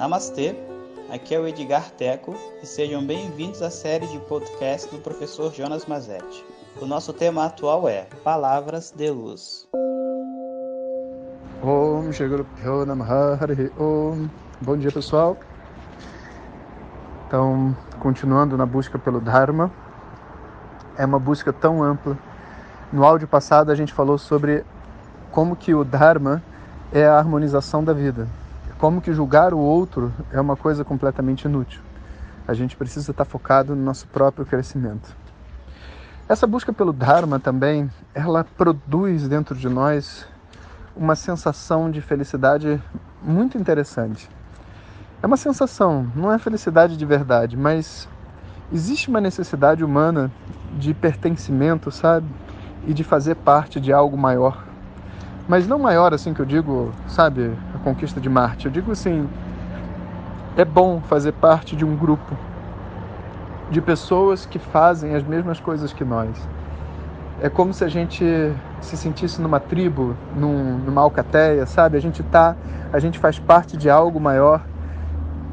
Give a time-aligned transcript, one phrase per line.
[0.00, 0.56] Namastê,
[1.12, 5.84] aqui é o Edgar Teco e sejam bem-vindos à série de podcast do professor Jonas
[5.84, 6.42] Mazetti.
[6.80, 9.68] O nosso tema atual é Palavras de Luz.
[11.62, 12.10] Om
[13.78, 14.28] Om.
[14.62, 15.36] Bom dia, pessoal.
[17.26, 19.70] Então, continuando na busca pelo Dharma,
[20.96, 22.18] é uma busca tão ampla.
[22.90, 24.64] No áudio passado a gente falou sobre
[25.30, 26.42] como que o Dharma
[26.90, 28.26] é a harmonização da vida.
[28.80, 31.82] Como que julgar o outro é uma coisa completamente inútil.
[32.48, 35.14] A gente precisa estar focado no nosso próprio crescimento.
[36.26, 40.26] Essa busca pelo Dharma também, ela produz dentro de nós
[40.96, 42.82] uma sensação de felicidade
[43.22, 44.30] muito interessante.
[45.22, 48.08] É uma sensação, não é felicidade de verdade, mas
[48.72, 50.32] existe uma necessidade humana
[50.78, 52.26] de pertencimento, sabe?
[52.86, 54.69] E de fazer parte de algo maior
[55.48, 58.66] mas não maior assim que eu digo, sabe, a conquista de Marte.
[58.66, 59.28] Eu digo assim,
[60.56, 62.36] é bom fazer parte de um grupo
[63.70, 66.36] de pessoas que fazem as mesmas coisas que nós.
[67.40, 68.24] É como se a gente
[68.80, 71.96] se sentisse numa tribo, num, numa alcateia, sabe?
[71.96, 72.56] A gente tá,
[72.92, 74.64] a gente faz parte de algo maior.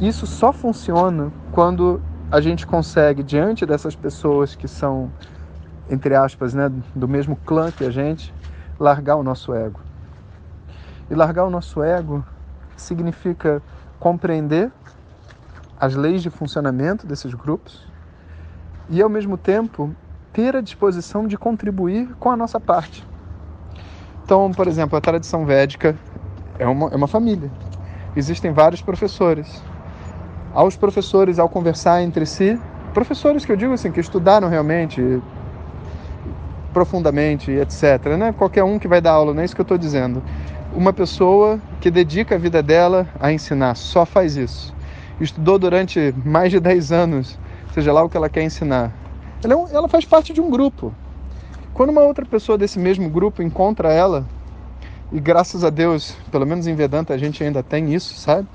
[0.00, 2.00] Isso só funciona quando
[2.30, 5.10] a gente consegue diante dessas pessoas que são
[5.90, 8.32] entre aspas, né, do mesmo clã que a gente,
[8.80, 9.78] largar o nosso ego.
[11.10, 12.24] E largar o nosso ego
[12.76, 13.62] significa
[13.98, 14.72] compreender
[15.78, 17.86] as leis de funcionamento desses grupos
[18.88, 19.94] e, ao mesmo tempo,
[20.32, 23.06] ter a disposição de contribuir com a nossa parte.
[24.24, 25.96] Então, por exemplo, a tradição védica
[26.58, 27.50] é uma, é uma família.
[28.16, 29.62] Existem vários professores.
[30.54, 32.60] Aos professores, ao conversar entre si,
[32.94, 35.22] professores que eu digo assim, que estudaram realmente,
[36.72, 38.16] profundamente, etc.
[38.18, 38.32] Né?
[38.36, 40.22] Qualquer um que vai dar aula, não é isso que eu estou dizendo.
[40.74, 44.74] Uma pessoa que dedica a vida dela a ensinar, só faz isso.
[45.20, 47.38] Estudou durante mais de 10 anos,
[47.74, 48.92] seja lá o que ela quer ensinar.
[49.42, 50.94] Ela, é um, ela faz parte de um grupo.
[51.74, 54.26] Quando uma outra pessoa desse mesmo grupo encontra ela,
[55.12, 58.46] e graças a Deus, pelo menos em Vedanta a gente ainda tem isso, sabe?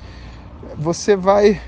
[0.77, 1.61] Você vai estar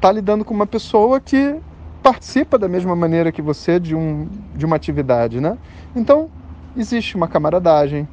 [0.00, 1.56] tá lidando com uma pessoa que
[2.02, 5.56] participa da mesma maneira que você de, um, de uma atividade, né?
[5.94, 6.28] Então,
[6.76, 8.08] existe uma camaradagem,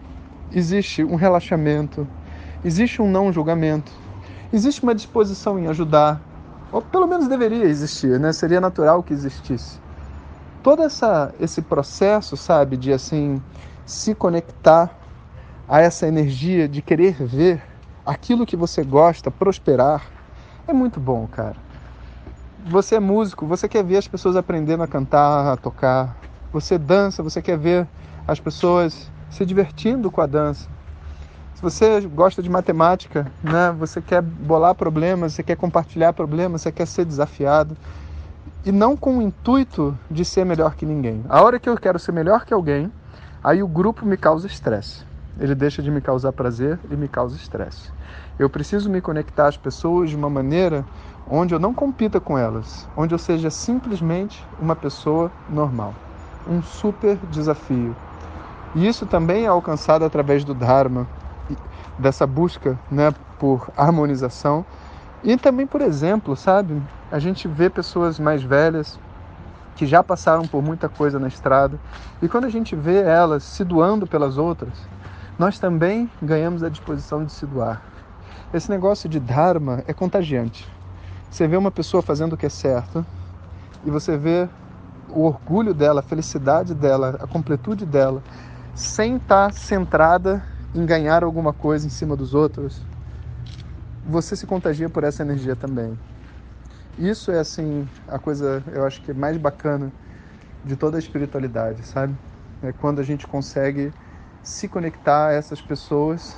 [0.51, 2.07] existe um relaxamento,
[2.63, 3.91] existe um não julgamento,
[4.53, 6.21] existe uma disposição em ajudar,
[6.71, 8.31] ou pelo menos deveria existir, né?
[8.31, 9.79] Seria natural que existisse.
[10.61, 13.41] Todo essa, esse processo, sabe, de assim
[13.85, 14.95] se conectar
[15.67, 17.63] a essa energia de querer ver
[18.05, 20.05] aquilo que você gosta prosperar,
[20.67, 21.68] é muito bom, cara
[22.65, 26.15] você é músico, você quer ver as pessoas aprendendo a cantar, a tocar.
[26.51, 27.87] Você dança, você quer ver
[28.27, 30.67] as pessoas se divertindo com a dança.
[31.55, 36.71] Se você gosta de matemática, né, você quer bolar problemas, você quer compartilhar problemas, você
[36.71, 37.75] quer ser desafiado.
[38.65, 41.23] E não com o intuito de ser melhor que ninguém.
[41.29, 42.91] A hora que eu quero ser melhor que alguém,
[43.43, 45.08] aí o grupo me causa estresse.
[45.39, 47.91] Ele deixa de me causar prazer e me causa estresse.
[48.37, 50.85] Eu preciso me conectar às pessoas de uma maneira
[51.29, 55.93] onde eu não compita com elas, onde eu seja simplesmente uma pessoa normal.
[56.47, 57.95] Um super desafio.
[58.75, 61.07] E isso também é alcançado através do Dharma,
[61.97, 64.65] dessa busca né, por harmonização.
[65.23, 68.99] E também, por exemplo, sabe, a gente vê pessoas mais velhas
[69.75, 71.79] que já passaram por muita coisa na estrada,
[72.21, 74.73] e quando a gente vê elas se doando pelas outras,
[75.39, 77.81] nós também ganhamos a disposição de se doar.
[78.53, 80.67] Esse negócio de Dharma é contagiante.
[81.31, 83.05] Você vê uma pessoa fazendo o que é certo
[83.85, 84.49] e você vê
[85.07, 88.21] o orgulho dela, a felicidade dela, a completude dela,
[88.75, 90.43] sem estar centrada
[90.75, 92.81] em ganhar alguma coisa em cima dos outros,
[94.05, 95.97] você se contagia por essa energia também.
[96.97, 99.89] Isso é assim a coisa, eu acho que é mais bacana
[100.65, 102.13] de toda a espiritualidade, sabe?
[102.61, 103.93] É quando a gente consegue
[104.43, 106.35] se conectar a essas pessoas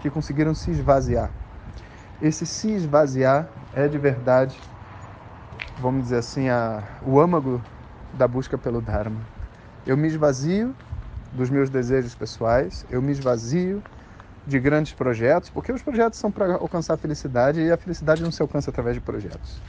[0.00, 1.30] que conseguiram se esvaziar.
[2.20, 4.58] Esse se esvaziar é de verdade,
[5.78, 7.60] vamos dizer assim, a, o âmago
[8.14, 9.20] da busca pelo Dharma.
[9.86, 10.74] Eu me esvazio
[11.32, 13.82] dos meus desejos pessoais, eu me esvazio
[14.46, 18.30] de grandes projetos, porque os projetos são para alcançar a felicidade e a felicidade não
[18.30, 19.60] se alcança através de projetos.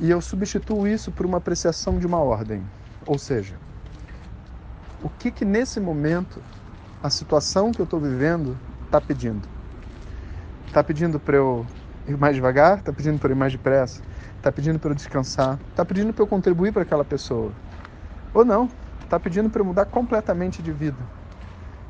[0.00, 2.62] E eu substituo isso por uma apreciação de uma ordem,
[3.06, 3.54] ou seja,
[5.02, 6.40] o que que nesse momento
[7.04, 8.56] a situação que eu estou vivendo
[8.86, 9.46] está pedindo?
[10.66, 11.66] Está pedindo para eu
[12.08, 12.78] ir mais devagar?
[12.78, 14.00] Está pedindo para eu ir mais depressa?
[14.38, 15.58] Está pedindo para eu descansar?
[15.68, 17.52] Está pedindo para eu contribuir para aquela pessoa?
[18.32, 18.70] Ou não?
[19.02, 20.96] Está pedindo para eu mudar completamente de vida?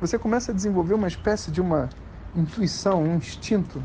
[0.00, 1.88] Você começa a desenvolver uma espécie de uma
[2.34, 3.80] intuição, um instinto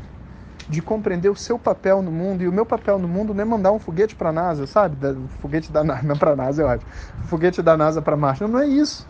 [0.68, 2.42] de compreender o seu papel no mundo.
[2.42, 4.96] E o meu papel no mundo não é mandar um foguete para a NASA, sabe?
[5.14, 6.84] O foguete da NASA, para a NASA, eu acho.
[7.22, 8.42] O foguete da NASA para Marte.
[8.42, 9.06] Não, não é isso.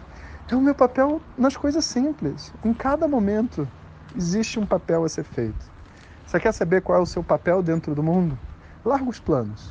[0.50, 2.52] É o meu papel nas coisas simples.
[2.64, 3.69] Em cada momento
[4.17, 5.70] existe um papel a ser feito.
[6.26, 8.37] Você quer saber qual é o seu papel dentro do mundo?
[8.85, 9.70] Larga os planos.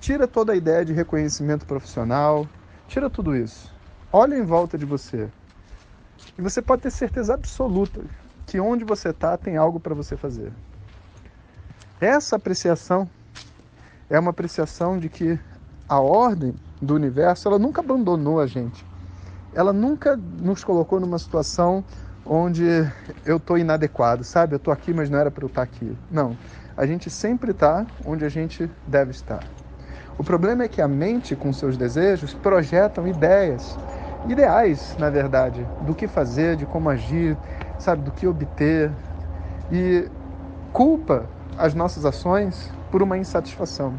[0.00, 2.44] Tira toda a ideia de reconhecimento profissional.
[2.88, 3.72] Tira tudo isso.
[4.12, 5.30] Olha em volta de você.
[6.36, 8.00] E você pode ter certeza absoluta
[8.46, 10.52] que onde você está tem algo para você fazer.
[12.00, 13.08] Essa apreciação
[14.10, 15.38] é uma apreciação de que
[15.88, 18.90] a ordem do universo ela nunca abandonou a gente.
[19.54, 21.84] Ela nunca nos colocou numa situação
[22.24, 22.64] onde
[23.24, 24.54] eu estou inadequado, sabe?
[24.54, 25.96] Eu estou aqui, mas não era para eu estar tá aqui.
[26.10, 26.36] Não.
[26.76, 29.44] A gente sempre está onde a gente deve estar.
[30.16, 33.76] O problema é que a mente, com seus desejos, projetam ideias,
[34.28, 37.36] ideais, na verdade, do que fazer, de como agir,
[37.78, 38.90] sabe, do que obter
[39.70, 40.08] e
[40.72, 41.26] culpa
[41.58, 43.94] as nossas ações por uma insatisfação.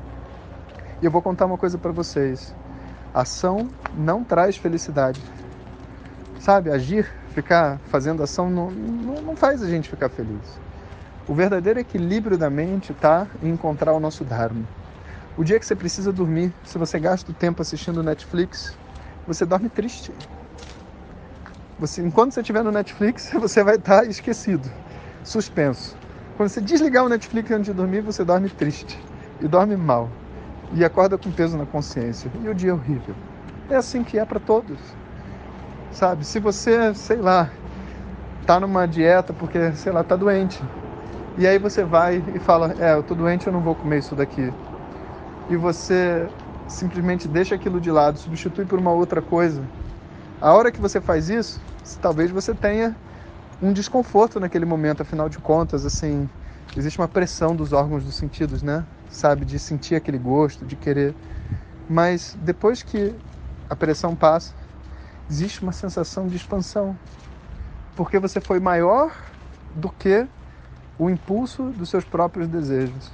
[1.01, 2.55] E eu vou contar uma coisa para vocês.
[3.13, 5.21] Ação não traz felicidade.
[6.43, 10.59] Sabe, agir, ficar fazendo ação não, não, não faz a gente ficar feliz.
[11.25, 14.65] O verdadeiro equilíbrio da mente está em encontrar o nosso Dharma.
[15.37, 18.77] O dia que você precisa dormir, se você gasta o tempo assistindo Netflix,
[19.25, 20.11] você dorme triste.
[21.79, 24.69] Você, enquanto você estiver no Netflix, você vai estar esquecido,
[25.23, 25.95] suspenso.
[26.35, 28.99] Quando você desligar o Netflix antes de dormir, você dorme triste
[29.39, 30.09] e dorme mal
[30.73, 32.29] e acorda com peso na consciência.
[32.43, 33.15] E o dia é horrível.
[33.69, 34.77] É assim que é para todos.
[35.93, 36.25] Sabe?
[36.25, 37.51] Se você, sei lá,
[38.45, 40.59] tá numa dieta porque, sei lá, tá doente.
[41.37, 44.15] E aí você vai e fala: "É, eu tô doente, eu não vou comer isso
[44.15, 44.53] daqui".
[45.49, 46.29] E você
[46.67, 49.69] simplesmente deixa aquilo de lado, substitui por uma outra coisa.
[50.41, 51.61] A hora que você faz isso,
[52.01, 52.95] talvez você tenha
[53.61, 56.27] um desconforto naquele momento, afinal de contas, assim,
[56.75, 58.85] existe uma pressão dos órgãos dos sentidos, né?
[59.09, 61.15] Sabe, de sentir aquele gosto, de querer.
[61.87, 63.13] Mas depois que
[63.69, 64.53] a pressão passa,
[65.29, 66.97] existe uma sensação de expansão,
[67.95, 69.11] porque você foi maior
[69.75, 70.27] do que
[70.97, 73.11] o impulso dos seus próprios desejos.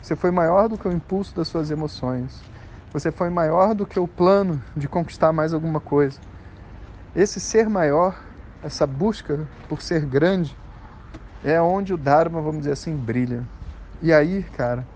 [0.00, 2.44] Você foi maior do que o impulso das suas emoções.
[2.92, 6.18] Você foi maior do que o plano de conquistar mais alguma coisa.
[7.16, 8.16] Esse ser maior,
[8.62, 10.56] essa busca por ser grande,
[11.44, 13.44] é onde o Dharma, vamos dizer assim, brilha.
[14.02, 14.86] E aí, cara,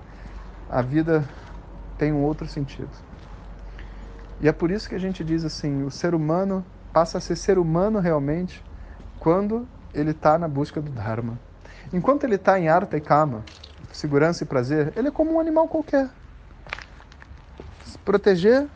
[0.70, 1.25] a vida
[1.96, 3.08] tem um outro sentido.
[4.40, 7.37] E é por isso que a gente diz assim: o ser humano passa a ser
[7.37, 8.64] ser humano realmente
[9.19, 11.38] quando ele está na busca do Dharma.
[11.93, 13.43] Enquanto ele está em Artha e Kama,
[13.93, 16.08] segurança e prazer, ele é como um animal qualquer
[18.05, 18.67] proteger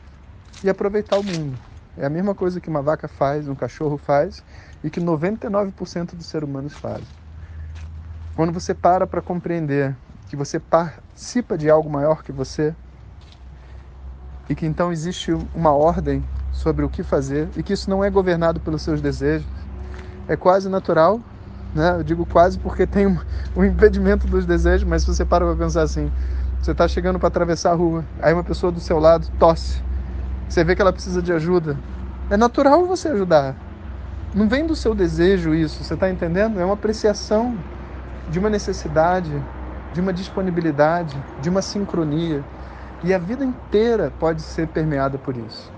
[0.62, 1.58] e aproveitar o mundo.
[1.96, 4.42] É a mesma coisa que uma vaca faz, um cachorro faz
[4.84, 7.06] e que 99% dos seres humanos fazem.
[8.36, 9.96] Quando você para para compreender
[10.28, 12.74] que você participa de algo maior que você
[14.48, 16.22] e que então existe uma ordem
[16.52, 19.46] sobre o que fazer e que isso não é governado pelos seus desejos,
[20.28, 21.20] é quase natural,
[21.74, 21.96] né?
[21.96, 23.18] Eu digo quase porque tem um,
[23.56, 26.10] um impedimento dos desejos, mas se você para para pensar assim,
[26.60, 29.82] você está chegando para atravessar a rua, aí uma pessoa do seu lado tosse.
[30.48, 31.76] Você vê que ela precisa de ajuda.
[32.30, 33.56] É natural você ajudar.
[34.34, 36.60] Não vem do seu desejo isso, você está entendendo?
[36.60, 37.56] É uma apreciação
[38.30, 39.30] de uma necessidade,
[39.92, 42.42] de uma disponibilidade, de uma sincronia.
[43.04, 45.72] E a vida inteira pode ser permeada por isso.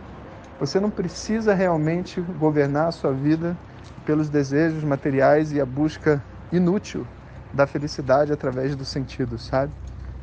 [0.61, 3.57] Você não precisa realmente governar a sua vida
[4.05, 7.07] pelos desejos materiais e a busca inútil
[7.53, 9.73] da felicidade através dos sentidos, sabe?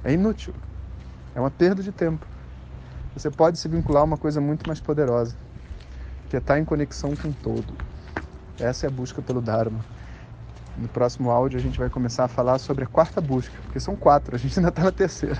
[0.03, 0.53] É inútil.
[1.33, 2.25] É uma perda de tempo.
[3.15, 5.35] Você pode se vincular a uma coisa muito mais poderosa,
[6.29, 7.73] que é estar em conexão com o todo.
[8.59, 9.83] Essa é a busca pelo Dharma.
[10.77, 13.95] No próximo áudio a gente vai começar a falar sobre a quarta busca, porque são
[13.95, 15.39] quatro, a gente ainda está na terceira.